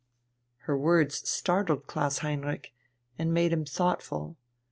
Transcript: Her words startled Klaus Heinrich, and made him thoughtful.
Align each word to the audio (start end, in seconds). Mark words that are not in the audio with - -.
Her 0.61 0.75
words 0.75 1.29
startled 1.29 1.85
Klaus 1.85 2.17
Heinrich, 2.25 2.73
and 3.19 3.31
made 3.31 3.53
him 3.53 3.65
thoughtful. 3.65 4.35